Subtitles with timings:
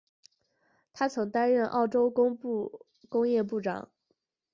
[0.93, 2.09] 他曾经担任澳洲
[3.07, 3.91] 工业部长。